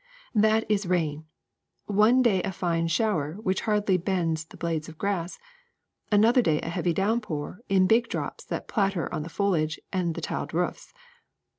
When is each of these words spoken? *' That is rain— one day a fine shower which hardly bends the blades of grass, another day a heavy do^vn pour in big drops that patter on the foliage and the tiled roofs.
*' 0.15 0.25
That 0.47 0.63
is 0.67 0.87
rain— 0.87 1.25
one 1.85 2.23
day 2.23 2.41
a 2.41 2.51
fine 2.51 2.87
shower 2.87 3.33
which 3.35 3.61
hardly 3.69 3.97
bends 3.97 4.45
the 4.45 4.57
blades 4.57 4.89
of 4.89 4.97
grass, 4.97 5.37
another 6.11 6.41
day 6.41 6.59
a 6.61 6.69
heavy 6.69 6.91
do^vn 6.91 7.21
pour 7.21 7.59
in 7.69 7.85
big 7.85 8.07
drops 8.07 8.43
that 8.45 8.67
patter 8.67 9.13
on 9.13 9.21
the 9.21 9.29
foliage 9.29 9.79
and 9.93 10.15
the 10.15 10.21
tiled 10.21 10.55
roofs. 10.55 10.91